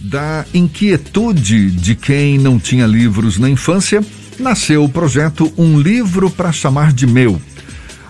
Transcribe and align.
Da 0.00 0.46
inquietude 0.54 1.70
de 1.70 1.94
quem 1.94 2.38
não 2.38 2.58
tinha 2.58 2.86
livros 2.86 3.38
na 3.38 3.50
infância, 3.50 4.02
nasceu 4.38 4.82
o 4.82 4.88
projeto 4.88 5.52
Um 5.58 5.78
Livro 5.78 6.30
para 6.30 6.50
Chamar 6.50 6.92
de 6.92 7.06
Meu. 7.06 7.40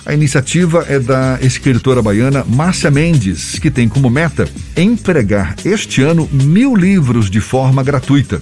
A 0.06 0.14
iniciativa 0.14 0.86
é 0.88 0.98
da 1.00 1.38
escritora 1.42 2.00
baiana 2.00 2.44
Márcia 2.48 2.90
Mendes, 2.90 3.58
que 3.58 3.70
tem 3.70 3.88
como 3.88 4.08
meta 4.08 4.48
empregar 4.76 5.56
este 5.64 6.00
ano 6.00 6.28
mil 6.32 6.76
livros 6.76 7.28
de 7.28 7.40
forma 7.40 7.82
gratuita. 7.82 8.40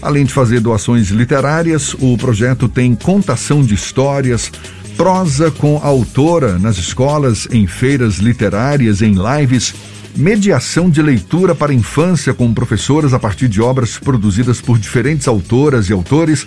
Além 0.00 0.24
de 0.24 0.32
fazer 0.32 0.60
doações 0.60 1.08
literárias, 1.08 1.94
o 2.00 2.16
projeto 2.16 2.66
tem 2.66 2.94
contação 2.94 3.62
de 3.62 3.74
histórias, 3.74 4.50
prosa 4.96 5.50
com 5.50 5.78
autora 5.82 6.58
nas 6.58 6.78
escolas, 6.78 7.46
em 7.50 7.66
feiras 7.66 8.16
literárias, 8.16 9.02
em 9.02 9.14
lives, 9.14 9.74
mediação 10.16 10.90
de 10.90 11.02
leitura 11.02 11.54
para 11.54 11.72
infância 11.72 12.34
com 12.34 12.52
professoras 12.52 13.14
a 13.14 13.18
partir 13.18 13.48
de 13.48 13.60
obras 13.60 13.98
produzidas 13.98 14.60
por 14.60 14.78
diferentes 14.78 15.28
autoras 15.28 15.88
e 15.88 15.92
autores, 15.92 16.46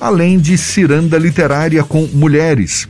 além 0.00 0.38
de 0.38 0.56
ciranda 0.56 1.18
literária 1.18 1.82
com 1.84 2.06
mulheres. 2.12 2.88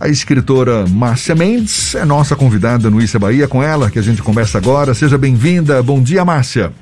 A 0.00 0.08
escritora 0.08 0.86
Márcia 0.86 1.34
Mendes 1.34 1.94
é 1.94 2.06
nossa 2.06 2.34
convidada 2.34 2.88
no 2.88 3.02
Issa 3.02 3.18
Bahia, 3.18 3.46
com 3.46 3.62
ela 3.62 3.90
que 3.90 3.98
a 3.98 4.02
gente 4.02 4.22
conversa 4.22 4.56
agora. 4.56 4.94
Seja 4.94 5.18
bem-vinda. 5.18 5.82
Bom 5.82 6.02
dia, 6.02 6.24
Márcia. 6.24 6.72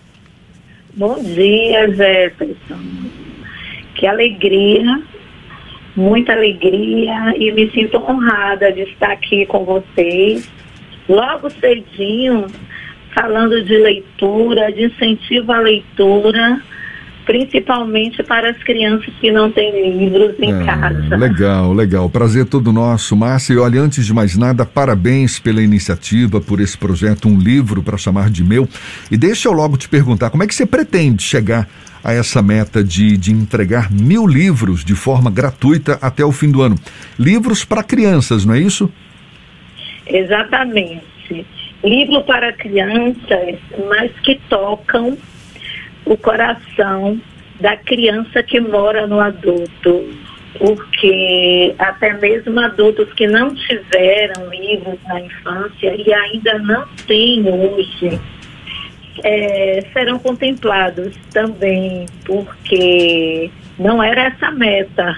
Bom 0.94 1.20
dia, 1.22 1.92
Jefferson. 1.94 2.78
Que 3.96 4.06
alegria, 4.06 5.02
muita 5.96 6.32
alegria 6.32 7.34
e 7.36 7.50
me 7.50 7.68
sinto 7.72 7.96
honrada 7.98 8.72
de 8.72 8.82
estar 8.82 9.10
aqui 9.10 9.44
com 9.46 9.64
vocês. 9.64 10.48
Logo 11.08 11.50
cedinho, 11.50 12.46
falando 13.14 13.62
de 13.64 13.76
leitura, 13.76 14.72
de 14.72 14.86
incentivo 14.86 15.52
à 15.52 15.58
leitura 15.58 16.62
principalmente 17.28 18.22
para 18.22 18.48
as 18.48 18.56
crianças 18.62 19.12
que 19.20 19.30
não 19.30 19.52
têm 19.52 19.98
livros 19.98 20.34
em 20.40 20.50
é, 20.50 20.64
casa. 20.64 21.14
Legal, 21.14 21.74
legal. 21.74 22.08
Prazer 22.08 22.46
todo 22.46 22.72
nosso, 22.72 23.14
Márcia. 23.14 23.52
E 23.52 23.58
olha, 23.58 23.82
antes 23.82 24.06
de 24.06 24.14
mais 24.14 24.34
nada, 24.34 24.64
parabéns 24.64 25.38
pela 25.38 25.62
iniciativa, 25.62 26.40
por 26.40 26.58
esse 26.58 26.78
projeto 26.78 27.28
Um 27.28 27.38
Livro 27.38 27.82
para 27.82 27.98
Chamar 27.98 28.30
de 28.30 28.42
Meu. 28.42 28.66
E 29.10 29.18
deixa 29.18 29.46
eu 29.46 29.52
logo 29.52 29.76
te 29.76 29.90
perguntar, 29.90 30.30
como 30.30 30.42
é 30.42 30.46
que 30.46 30.54
você 30.54 30.64
pretende 30.64 31.22
chegar 31.22 31.68
a 32.02 32.14
essa 32.14 32.40
meta 32.40 32.82
de, 32.82 33.18
de 33.18 33.30
entregar 33.30 33.92
mil 33.92 34.26
livros 34.26 34.82
de 34.82 34.94
forma 34.94 35.30
gratuita 35.30 35.98
até 36.00 36.24
o 36.24 36.32
fim 36.32 36.50
do 36.50 36.62
ano? 36.62 36.76
Livros 37.18 37.62
para 37.62 37.82
crianças, 37.82 38.46
não 38.46 38.54
é 38.54 38.58
isso? 38.58 38.90
Exatamente. 40.06 41.44
Livro 41.82 42.22
para 42.24 42.52
crianças, 42.52 43.58
mas 43.88 44.10
que 44.20 44.40
tocam 44.48 45.16
o 46.04 46.16
coração 46.16 47.20
da 47.60 47.76
criança 47.76 48.42
que 48.42 48.60
mora 48.60 49.06
no 49.06 49.20
adulto, 49.20 50.08
porque 50.58 51.74
até 51.78 52.14
mesmo 52.14 52.58
adultos 52.60 53.12
que 53.12 53.26
não 53.26 53.54
tiveram 53.54 54.50
livros 54.50 54.98
na 55.06 55.20
infância 55.20 55.94
e 55.94 56.12
ainda 56.12 56.58
não 56.58 56.86
têm 57.06 57.44
hoje, 57.48 58.18
é, 59.22 59.84
serão 59.92 60.18
contemplados 60.18 61.14
também, 61.32 62.06
porque 62.24 63.50
não 63.78 64.02
era 64.02 64.28
essa 64.28 64.46
a 64.46 64.52
meta, 64.52 65.16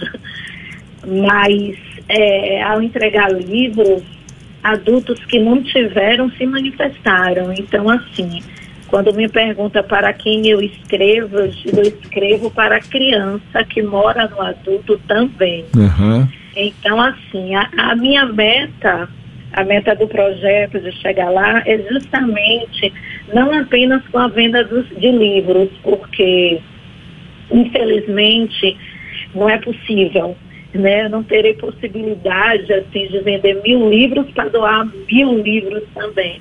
mas 1.07 1.79
é, 2.09 2.63
ao 2.63 2.83
entregar 2.83 3.31
livros, 3.33 4.03
adultos 4.63 5.25
que 5.27 5.39
não 5.39 5.63
tiveram 5.63 6.31
se 6.33 6.47
manifestaram. 6.47 7.53
Então, 7.53 7.89
assim, 7.89 8.41
quando 8.89 9.15
me 9.15 9.29
pergunta 9.29 9.83
para 9.83 10.13
quem 10.13 10.47
eu 10.49 10.61
escrevo, 10.61 11.39
eu 11.39 11.83
escrevo 11.83 12.51
para 12.51 12.77
a 12.77 12.81
criança 12.81 13.65
que 13.69 13.83
mora 13.83 14.29
no 14.29 14.43
adulto 14.43 15.01
também. 15.07 15.65
Uhum. 15.77 16.29
Então, 16.57 17.01
assim, 17.01 17.55
a, 17.55 17.71
a 17.77 17.95
minha 17.95 18.27
meta, 18.27 19.09
a 19.53 19.65
meta 19.65 19.95
do 19.95 20.09
projeto 20.09 20.81
de 20.81 20.93
chegar 20.93 21.31
lá 21.31 21.63
é 21.65 21.79
justamente 21.91 22.93
não 23.33 23.53
apenas 23.53 24.07
com 24.09 24.19
a 24.19 24.29
venda 24.29 24.65
dos, 24.65 24.89
de 24.89 25.11
livros, 25.11 25.69
porque 25.83 26.61
infelizmente 27.51 28.77
não 29.35 29.49
é 29.49 29.59
possível. 29.59 30.37
Né? 30.73 31.07
Eu 31.07 31.11
não 31.11 31.23
terei 31.23 31.55
possibilidade 31.55 32.73
assim, 32.73 33.09
de 33.09 33.19
vender 33.21 33.61
mil 33.63 33.91
livros 33.91 34.31
para 34.31 34.49
doar 34.49 34.87
mil 35.11 35.43
livros 35.43 35.83
também 35.95 36.41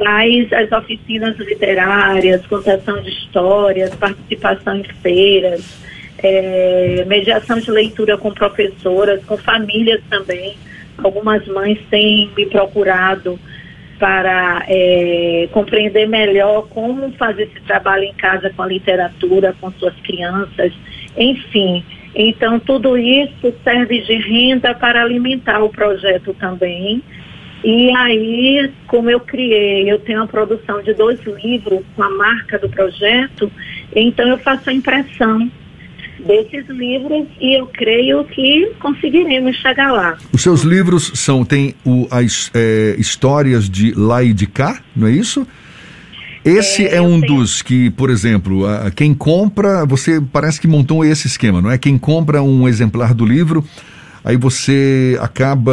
mas 0.00 0.52
as 0.52 0.70
oficinas 0.70 1.36
literárias, 1.38 2.46
contação 2.46 3.00
de 3.00 3.08
histórias, 3.08 3.94
participação 3.94 4.76
em 4.76 4.84
feiras, 4.84 5.82
é, 6.18 7.04
mediação 7.06 7.58
de 7.58 7.70
leitura 7.70 8.18
com 8.18 8.30
professoras, 8.32 9.24
com 9.24 9.36
famílias 9.38 10.02
também. 10.10 10.56
Algumas 10.98 11.46
mães 11.46 11.78
têm 11.90 12.30
me 12.36 12.46
procurado 12.46 13.38
para 13.98 14.64
é, 14.68 15.48
compreender 15.52 16.06
melhor 16.06 16.68
como 16.68 17.10
fazer 17.12 17.44
esse 17.44 17.60
trabalho 17.62 18.04
em 18.04 18.14
casa 18.14 18.50
com 18.50 18.62
a 18.62 18.66
literatura, 18.66 19.54
com 19.60 19.72
suas 19.72 19.94
crianças, 20.02 20.72
enfim. 21.16 21.84
Então, 22.14 22.58
tudo 22.58 22.96
isso 22.96 23.54
serve 23.62 24.00
de 24.00 24.14
renda 24.14 24.74
para 24.74 25.02
alimentar 25.02 25.62
o 25.62 25.68
projeto 25.68 26.34
também 26.34 27.02
e 27.64 27.90
aí, 27.96 28.70
como 28.86 29.10
eu 29.10 29.18
criei, 29.18 29.90
eu 29.90 29.98
tenho 29.98 30.22
a 30.22 30.26
produção 30.26 30.80
de 30.82 30.94
dois 30.94 31.18
livros 31.42 31.80
com 31.96 32.02
a 32.02 32.10
marca 32.10 32.58
do 32.58 32.68
projeto, 32.68 33.50
então 33.94 34.28
eu 34.28 34.38
faço 34.38 34.70
a 34.70 34.72
impressão 34.72 35.50
desses 36.20 36.68
livros 36.68 37.26
e 37.40 37.58
eu 37.58 37.66
creio 37.66 38.24
que 38.24 38.72
conseguiremos 38.80 39.56
chegar 39.56 39.92
lá. 39.92 40.16
Os 40.32 40.42
seus 40.42 40.62
livros 40.62 41.12
são, 41.14 41.44
tem 41.44 41.74
o, 41.84 42.06
as 42.10 42.50
é, 42.54 42.94
histórias 42.98 43.68
de 43.68 43.92
lá 43.92 44.22
e 44.22 44.32
de 44.32 44.46
cá, 44.46 44.80
não 44.94 45.08
é 45.08 45.12
isso? 45.12 45.46
Esse 46.48 46.86
é, 46.86 46.96
é 46.96 47.02
um 47.02 47.20
tenho... 47.20 47.36
dos 47.36 47.62
que, 47.62 47.90
por 47.90 48.10
exemplo, 48.10 48.66
a, 48.66 48.90
quem 48.90 49.14
compra, 49.14 49.84
você 49.84 50.20
parece 50.32 50.60
que 50.60 50.66
montou 50.66 51.04
esse 51.04 51.26
esquema, 51.26 51.60
não 51.60 51.70
é? 51.70 51.78
Quem 51.78 51.98
compra 51.98 52.42
um 52.42 52.66
exemplar 52.68 53.12
do 53.14 53.26
livro 53.26 53.64
aí 54.24 54.36
você 54.36 55.18
acaba 55.20 55.72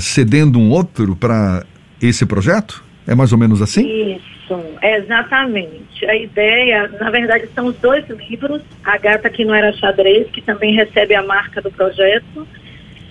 cedendo 0.00 0.58
um 0.58 0.70
outro 0.70 1.16
para 1.16 1.64
esse 2.00 2.24
projeto? 2.24 2.84
É 3.06 3.14
mais 3.14 3.32
ou 3.32 3.38
menos 3.38 3.60
assim? 3.60 4.16
Isso, 4.16 4.60
exatamente. 4.82 6.06
A 6.06 6.14
ideia, 6.14 6.88
na 7.00 7.10
verdade, 7.10 7.48
são 7.54 7.66
os 7.66 7.76
dois 7.78 8.04
livros, 8.08 8.62
A 8.84 8.96
Gata 8.98 9.28
Que 9.28 9.44
Não 9.44 9.54
Era 9.54 9.72
Xadrez, 9.72 10.28
que 10.30 10.40
também 10.40 10.74
recebe 10.74 11.14
a 11.14 11.22
marca 11.22 11.60
do 11.60 11.70
projeto, 11.70 12.46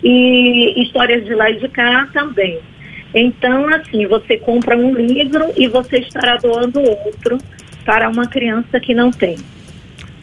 e 0.01 0.81
Histórias 0.81 1.25
de 1.25 1.35
Lá 1.35 1.49
e 1.49 1.59
de 1.59 1.67
Cá 1.67 2.07
também. 2.13 2.59
Então, 3.13 3.67
assim, 3.69 4.05
você 4.05 4.37
compra 4.37 4.77
um 4.77 4.93
livro 4.93 5.51
e 5.57 5.67
você 5.67 5.99
estará 5.99 6.37
doando 6.37 6.79
outro 6.79 7.37
para 7.83 8.09
uma 8.09 8.27
criança 8.27 8.79
que 8.79 8.93
não 8.93 9.11
tem. 9.11 9.37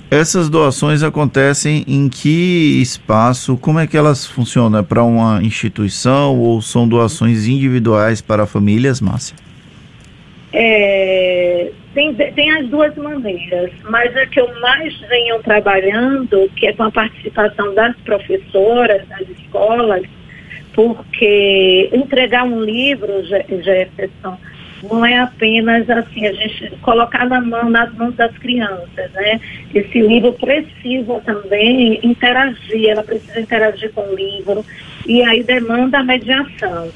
Essas 0.09 0.49
doações 0.49 1.03
acontecem 1.03 1.85
em 1.89 2.09
que 2.09 2.81
espaço? 2.81 3.57
Como 3.57 3.81
é 3.81 3.89
que 3.89 3.97
elas 3.97 4.25
funcionam? 4.25 4.79
É 4.79 4.83
para 4.83 5.03
uma 5.03 5.43
instituição 5.43 6.39
ou 6.39 6.63
são 6.63 6.87
doações 6.87 7.49
individuais 7.49 8.21
para 8.21 8.47
famílias, 8.47 9.01
Márcia? 9.01 9.37
É, 10.53 11.73
tem, 11.93 12.15
tem 12.15 12.51
as 12.53 12.69
duas 12.69 12.95
maneiras, 12.97 13.73
mas 13.91 14.17
a 14.17 14.27
que 14.27 14.39
eu 14.39 14.49
mais 14.61 14.97
venho 15.09 15.43
trabalhando, 15.43 16.49
que 16.55 16.69
é 16.69 16.73
com 16.73 16.85
a 16.85 16.91
participação 16.91 17.75
das 17.75 17.97
professoras, 18.05 19.07
das 19.09 19.29
escolas, 19.29 20.05
porque 20.76 21.88
entregar 21.91 22.44
um 22.44 22.62
livro, 22.62 23.25
Jefferson, 23.25 24.38
não 24.82 25.04
é 25.04 25.19
apenas 25.19 25.88
assim, 25.88 26.26
a 26.26 26.32
gente 26.34 26.70
colocar 26.82 27.26
na 27.26 27.41
mão, 27.41 27.70
nas 27.70 27.92
mãos 27.94 28.14
das 28.14 28.37
crianças, 28.37 29.11
né? 29.12 29.40
Esse 29.75 30.00
livro 30.02 30.34
precisa 30.34 31.19
também 31.25 31.99
interagir, 32.02 32.90
ela 32.90 33.02
precisa 33.02 33.40
interagir 33.40 33.90
com 33.93 34.02
o 34.02 34.14
livro 34.14 34.64
e 35.06 35.23
aí 35.23 35.43
demanda 35.43 35.99
a 35.99 36.05
mediação. 36.05 36.90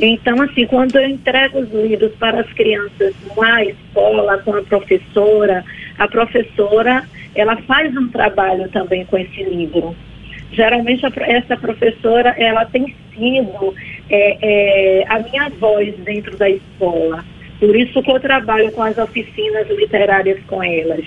Então, 0.00 0.40
assim, 0.40 0.66
quando 0.66 0.96
eu 0.96 1.08
entrego 1.08 1.58
os 1.58 1.70
livros 1.72 2.12
para 2.14 2.40
as 2.40 2.52
crianças 2.54 3.14
na 3.36 3.64
escola, 3.64 4.38
com 4.38 4.54
a 4.54 4.62
professora, 4.62 5.62
a 5.98 6.08
professora, 6.08 7.04
ela 7.34 7.56
faz 7.62 7.94
um 7.94 8.08
trabalho 8.08 8.68
também 8.70 9.04
com 9.04 9.18
esse 9.18 9.42
livro. 9.42 9.94
Geralmente, 10.56 11.04
essa 11.20 11.56
professora, 11.58 12.30
ela 12.38 12.64
tem 12.64 12.96
sido 13.14 13.74
é, 14.08 14.38
é, 15.00 15.04
a 15.06 15.18
minha 15.18 15.50
voz 15.60 15.94
dentro 15.98 16.34
da 16.38 16.48
escola. 16.48 17.22
Por 17.60 17.76
isso 17.76 18.02
que 18.02 18.10
eu 18.10 18.18
trabalho 18.18 18.72
com 18.72 18.82
as 18.82 18.96
oficinas 18.96 19.68
literárias 19.68 20.38
com 20.46 20.62
elas. 20.62 21.04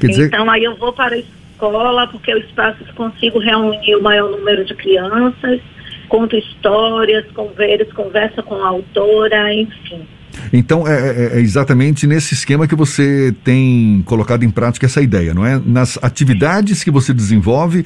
Dizer... 0.00 0.26
Então 0.26 0.50
aí 0.50 0.64
eu 0.64 0.74
vou 0.76 0.92
para 0.92 1.14
a 1.14 1.18
escola, 1.18 2.06
porque 2.08 2.32
o 2.32 2.38
espaço 2.38 2.82
consigo 2.94 3.38
reunir 3.38 3.96
o 3.96 4.02
maior 4.02 4.30
número 4.30 4.64
de 4.64 4.74
crianças, 4.74 5.60
conto 6.08 6.36
histórias, 6.36 7.26
converso, 7.32 7.94
conversa 7.94 8.42
com 8.42 8.54
a 8.54 8.68
autora, 8.68 9.52
enfim. 9.52 10.06
Então 10.52 10.88
é, 10.88 10.92
é, 10.92 11.36
é, 11.36 11.40
exatamente 11.40 12.06
nesse 12.06 12.32
esquema 12.32 12.66
que 12.66 12.74
você 12.74 13.34
tem 13.44 14.02
colocado 14.06 14.44
em 14.44 14.50
prática 14.50 14.86
essa 14.86 15.02
ideia, 15.02 15.34
não 15.34 15.44
é? 15.44 15.60
Nas 15.64 15.98
atividades 16.02 16.82
que 16.82 16.90
você 16.90 17.12
desenvolve 17.12 17.84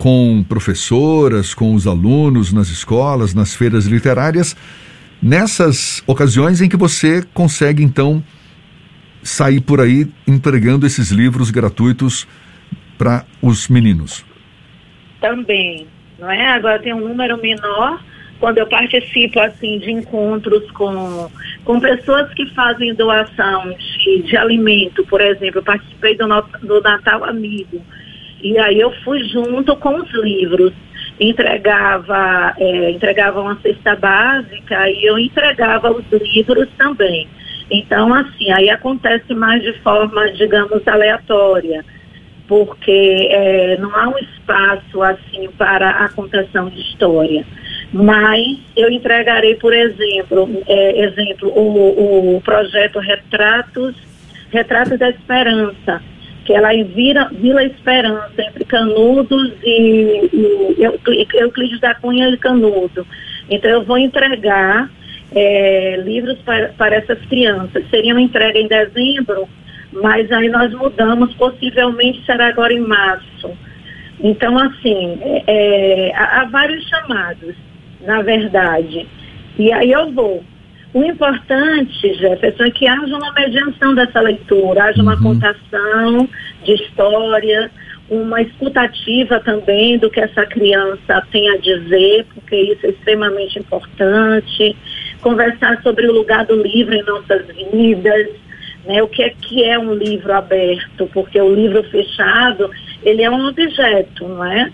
com 0.00 0.42
professoras, 0.48 1.52
com 1.52 1.74
os 1.74 1.86
alunos 1.86 2.54
nas 2.54 2.68
escolas, 2.68 3.34
nas 3.34 3.54
feiras 3.54 3.84
literárias, 3.84 4.56
nessas 5.22 6.02
ocasiões 6.06 6.62
em 6.62 6.70
que 6.70 6.76
você 6.76 7.22
consegue 7.34 7.82
então 7.82 8.24
sair 9.22 9.60
por 9.60 9.78
aí 9.78 10.08
entregando 10.26 10.86
esses 10.86 11.10
livros 11.10 11.50
gratuitos 11.50 12.26
para 12.96 13.26
os 13.42 13.68
meninos. 13.68 14.24
Também, 15.20 15.86
não 16.18 16.30
é? 16.30 16.46
Agora 16.46 16.78
tem 16.78 16.94
um 16.94 17.06
número 17.06 17.36
menor 17.36 18.02
quando 18.38 18.56
eu 18.56 18.66
participo 18.66 19.38
assim 19.38 19.80
de 19.80 19.90
encontros 19.90 20.70
com, 20.70 21.30
com 21.62 21.78
pessoas 21.78 22.32
que 22.32 22.46
fazem 22.54 22.94
doação 22.94 23.76
de, 23.98 24.22
de 24.22 24.34
alimento, 24.34 25.04
por 25.04 25.20
exemplo, 25.20 25.58
eu 25.58 25.62
participei 25.62 26.16
do, 26.16 26.26
do 26.62 26.80
Natal 26.80 27.22
Amigo. 27.22 27.84
E 28.42 28.58
aí 28.58 28.80
eu 28.80 28.92
fui 29.04 29.22
junto 29.24 29.76
com 29.76 29.96
os 29.96 30.10
livros. 30.12 30.72
Entregava, 31.18 32.54
é, 32.58 32.90
entregava 32.90 33.40
uma 33.40 33.60
cesta 33.60 33.94
básica 33.94 34.90
e 34.90 35.04
eu 35.04 35.18
entregava 35.18 35.90
os 35.90 36.04
livros 36.10 36.68
também. 36.78 37.28
Então, 37.70 38.12
assim, 38.14 38.50
aí 38.50 38.70
acontece 38.70 39.34
mais 39.34 39.62
de 39.62 39.72
forma, 39.80 40.32
digamos, 40.32 40.86
aleatória 40.88 41.84
porque 42.50 43.28
é, 43.30 43.76
não 43.78 43.94
há 43.94 44.08
um 44.08 44.18
espaço 44.18 45.00
assim 45.04 45.48
para 45.56 45.88
a 45.88 46.08
contação 46.08 46.68
de 46.68 46.80
história. 46.80 47.46
Mas 47.92 48.58
eu 48.76 48.90
entregarei, 48.90 49.54
por 49.54 49.72
exemplo, 49.72 50.50
é, 50.66 51.00
exemplo 51.00 51.48
o, 51.48 52.36
o, 52.36 52.40
projeto 52.40 52.98
Retratos, 52.98 53.94
Retratos 54.50 54.98
da 54.98 55.10
Esperança, 55.10 56.02
que 56.50 56.54
ela 56.54 56.74
é 56.74 56.82
Vila, 56.82 57.30
Vila 57.32 57.62
Esperança, 57.62 58.42
entre 58.42 58.64
Canudos 58.64 59.52
e, 59.62 60.28
e 60.32 60.82
Euclides 60.82 61.78
da 61.78 61.94
Cunha 61.94 62.28
e 62.28 62.36
Canudo. 62.36 63.06
Então 63.48 63.70
eu 63.70 63.84
vou 63.84 63.96
entregar 63.96 64.90
é, 65.30 66.02
livros 66.04 66.36
para, 66.40 66.70
para 66.70 66.96
essas 66.96 67.24
crianças. 67.26 67.88
Seria 67.88 68.14
uma 68.14 68.20
entrega 68.20 68.58
em 68.58 68.66
dezembro, 68.66 69.48
mas 69.92 70.30
aí 70.32 70.48
nós 70.48 70.72
mudamos, 70.74 71.32
possivelmente 71.34 72.26
será 72.26 72.48
agora 72.48 72.72
em 72.72 72.80
março. 72.80 73.56
Então, 74.20 74.58
assim, 74.58 75.20
é, 75.22 75.44
é, 75.46 76.16
há 76.16 76.48
vários 76.50 76.84
chamados, 76.88 77.54
na 78.00 78.22
verdade. 78.22 79.06
E 79.56 79.72
aí 79.72 79.92
eu 79.92 80.10
vou. 80.10 80.42
O 80.92 81.04
importante, 81.04 82.14
Jefferson, 82.14 82.64
é 82.64 82.70
que 82.70 82.86
haja 82.86 83.16
uma 83.16 83.32
mediação 83.32 83.94
dessa 83.94 84.20
leitura, 84.20 84.84
haja 84.84 85.00
uma 85.00 85.14
uhum. 85.14 85.22
contação 85.22 86.28
de 86.64 86.74
história, 86.74 87.70
uma 88.10 88.42
escutativa 88.42 89.38
também 89.38 89.98
do 89.98 90.10
que 90.10 90.18
essa 90.18 90.44
criança 90.46 91.24
tem 91.30 91.48
a 91.48 91.58
dizer, 91.58 92.26
porque 92.34 92.56
isso 92.56 92.86
é 92.86 92.90
extremamente 92.90 93.60
importante. 93.60 94.76
Conversar 95.20 95.80
sobre 95.82 96.08
o 96.08 96.12
lugar 96.12 96.44
do 96.46 96.60
livro 96.60 96.92
em 96.92 97.04
nossas 97.04 97.46
vidas, 97.72 98.28
né? 98.84 99.00
O 99.00 99.06
que 99.06 99.22
é 99.22 99.30
que 99.30 99.62
é 99.62 99.78
um 99.78 99.94
livro 99.94 100.32
aberto? 100.32 101.08
Porque 101.12 101.40
o 101.40 101.54
livro 101.54 101.84
fechado, 101.84 102.68
ele 103.04 103.22
é 103.22 103.30
um 103.30 103.46
objeto, 103.46 104.26
não 104.26 104.44
é? 104.44 104.72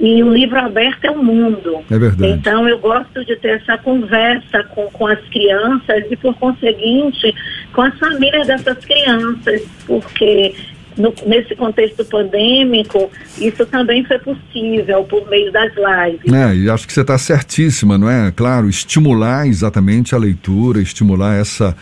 E 0.00 0.22
o 0.22 0.32
livro 0.32 0.58
aberto 0.58 1.04
é 1.04 1.10
o 1.10 1.22
mundo. 1.22 1.80
É 1.90 1.98
verdade. 1.98 2.32
Então 2.32 2.68
eu 2.68 2.78
gosto 2.78 3.24
de 3.24 3.34
ter 3.36 3.60
essa 3.60 3.76
conversa 3.78 4.62
com, 4.74 4.86
com 4.90 5.06
as 5.06 5.20
crianças 5.28 6.04
e, 6.08 6.16
por 6.16 6.34
conseguinte, 6.34 7.34
com 7.72 7.82
as 7.82 7.98
famílias 7.98 8.46
dessas 8.46 8.84
crianças, 8.84 9.62
porque 9.86 10.54
no, 10.98 11.14
nesse 11.26 11.54
contexto 11.54 12.04
pandêmico, 12.04 13.10
isso 13.38 13.64
também 13.66 14.04
foi 14.04 14.18
possível 14.18 15.04
por 15.04 15.28
meio 15.28 15.50
das 15.52 15.72
lives. 15.74 16.32
É, 16.32 16.54
e 16.54 16.68
acho 16.68 16.86
que 16.86 16.92
você 16.92 17.00
está 17.00 17.16
certíssima, 17.16 17.96
não 17.96 18.10
é? 18.10 18.32
Claro, 18.34 18.68
estimular 18.68 19.46
exatamente 19.46 20.14
a 20.14 20.18
leitura, 20.18 20.80
estimular 20.80 21.36
essa 21.36 21.76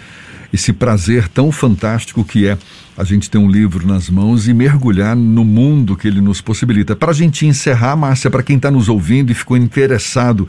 esse 0.52 0.72
prazer 0.72 1.28
tão 1.28 1.50
fantástico 1.52 2.24
que 2.24 2.46
é 2.46 2.56
a 2.96 3.04
gente 3.04 3.30
ter 3.30 3.38
um 3.38 3.50
livro 3.50 3.86
nas 3.86 4.08
mãos 4.08 4.48
e 4.48 4.54
mergulhar 4.54 5.14
no 5.14 5.44
mundo 5.44 5.96
que 5.96 6.08
ele 6.08 6.20
nos 6.20 6.40
possibilita. 6.40 6.96
Para 6.96 7.10
a 7.10 7.14
gente 7.14 7.46
encerrar, 7.46 7.96
Márcia, 7.96 8.30
para 8.30 8.42
quem 8.42 8.56
está 8.56 8.70
nos 8.70 8.88
ouvindo 8.88 9.30
e 9.30 9.34
ficou 9.34 9.56
interessado 9.56 10.48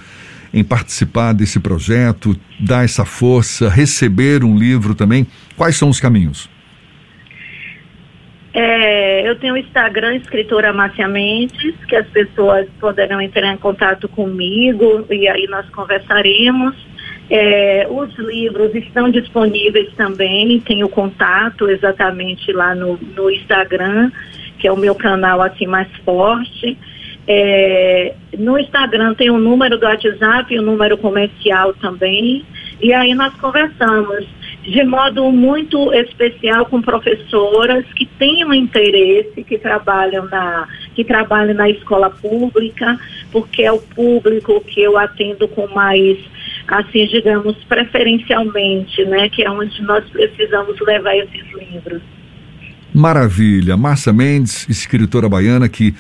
em 0.54 0.64
participar 0.64 1.34
desse 1.34 1.60
projeto, 1.60 2.36
dar 2.60 2.86
essa 2.86 3.04
força, 3.04 3.70
receber 3.70 4.44
um 4.44 4.58
livro 4.58 4.96
também, 4.96 5.28
quais 5.56 5.76
são 5.76 5.90
os 5.90 6.00
caminhos? 6.00 6.50
É, 8.54 9.30
eu 9.30 9.36
tenho 9.36 9.54
o 9.54 9.58
Instagram, 9.58 10.16
escritora 10.16 10.74
Márcia 10.74 11.08
Mendes, 11.08 11.76
que 11.88 11.96
as 11.96 12.08
pessoas 12.08 12.68
poderão 12.80 13.22
entrar 13.22 13.54
em 13.54 13.58
contato 13.58 14.08
comigo 14.10 15.06
e 15.12 15.28
aí 15.28 15.46
nós 15.48 15.70
conversaremos. 15.70 16.76
É, 17.30 17.88
os 17.90 18.16
livros 18.18 18.74
estão 18.74 19.10
disponíveis 19.10 19.94
também, 19.96 20.62
tem 20.62 20.84
o 20.84 20.90
contato 20.90 21.70
exatamente 21.70 22.52
lá 22.54 22.74
no, 22.74 22.98
no 23.16 23.30
Instagram, 23.30 24.12
que 24.58 24.68
é 24.68 24.72
o 24.72 24.78
meu 24.78 24.96
canal 24.96 25.42
assim 25.42 25.68
mais 25.68 25.90
forte. 26.06 26.78
É, 27.30 28.14
no 28.38 28.58
Instagram 28.58 29.14
tem 29.14 29.30
o 29.30 29.38
número 29.38 29.78
do 29.78 29.86
WhatsApp 29.86 30.54
e 30.54 30.60
o 30.60 30.62
número 30.62 30.98
comercial 30.98 31.74
também. 31.74 32.46
E 32.82 32.94
aí 32.94 33.14
nós 33.14 33.34
conversamos 33.36 34.26
de 34.64 34.84
modo 34.84 35.30
muito 35.32 35.94
especial 35.94 36.66
com 36.66 36.82
professoras 36.82 37.86
que 37.94 38.06
tenham 38.06 38.54
interesse, 38.54 39.44
que 39.44 39.58
trabalham 39.58 40.26
na, 40.26 40.68
que 40.96 41.04
trabalham 41.04 41.54
na 41.54 41.70
escola 41.70 42.10
pública, 42.10 43.00
porque 43.32 43.64
é 43.64 43.72
o 43.72 43.80
público 43.80 44.62
que 44.62 44.82
eu 44.82 44.98
atendo 44.98 45.48
com 45.48 45.68
mais 45.68 46.18
assim, 46.68 47.06
digamos, 47.08 47.56
preferencialmente, 47.66 49.04
né, 49.06 49.30
que 49.30 49.44
é 49.44 49.50
onde 49.50 49.82
nós 49.84 50.04
precisamos 50.10 50.80
levar 50.82 51.16
esses 51.16 51.44
livros. 51.54 52.02
Maravilha. 52.94 53.78
Márcia 53.78 54.12
Mendes, 54.12 54.68
escritora 54.70 55.30
baiana 55.30 55.70
que 55.70 55.94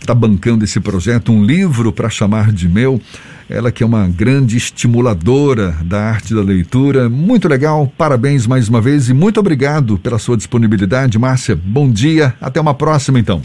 está 0.00 0.14
bancando 0.14 0.64
esse 0.64 0.80
projeto, 0.80 1.30
um 1.30 1.44
livro 1.44 1.92
para 1.92 2.08
chamar 2.08 2.50
de 2.52 2.68
meu. 2.68 3.00
Ela 3.48 3.72
que 3.72 3.82
é 3.82 3.86
uma 3.86 4.08
grande 4.08 4.56
estimuladora 4.56 5.74
da 5.82 6.00
arte 6.00 6.34
da 6.34 6.40
leitura. 6.40 7.08
Muito 7.08 7.48
legal, 7.48 7.92
parabéns 7.98 8.46
mais 8.46 8.68
uma 8.68 8.80
vez 8.80 9.08
e 9.08 9.14
muito 9.14 9.40
obrigado 9.40 9.98
pela 9.98 10.18
sua 10.18 10.36
disponibilidade, 10.36 11.18
Márcia. 11.18 11.56
Bom 11.56 11.90
dia, 11.90 12.34
até 12.40 12.60
uma 12.60 12.74
próxima 12.74 13.18
então. 13.18 13.42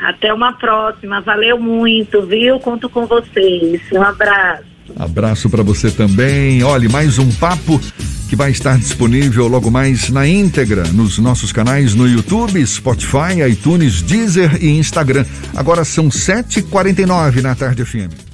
Até 0.00 0.32
uma 0.32 0.52
próxima, 0.52 1.20
valeu 1.20 1.58
muito, 1.60 2.22
viu? 2.22 2.58
Conto 2.58 2.88
com 2.88 3.06
vocês. 3.06 3.80
Um 3.92 4.02
abraço. 4.02 4.71
Abraço 4.96 5.48
para 5.48 5.62
você 5.62 5.90
também. 5.90 6.62
Olhe, 6.62 6.88
mais 6.88 7.18
um 7.18 7.30
papo 7.32 7.80
que 8.28 8.36
vai 8.36 8.50
estar 8.50 8.78
disponível 8.78 9.46
logo 9.46 9.70
mais 9.70 10.08
na 10.08 10.26
íntegra 10.26 10.84
nos 10.84 11.18
nossos 11.18 11.52
canais 11.52 11.94
no 11.94 12.08
YouTube, 12.08 12.64
Spotify, 12.66 13.42
iTunes, 13.50 14.00
Deezer 14.02 14.62
e 14.62 14.70
Instagram. 14.70 15.26
Agora 15.54 15.84
são 15.84 16.08
7h49 16.08 17.42
na 17.42 17.54
tarde 17.54 17.84
FM. 17.84 18.31